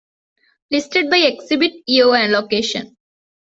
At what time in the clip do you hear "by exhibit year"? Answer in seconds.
1.11-2.15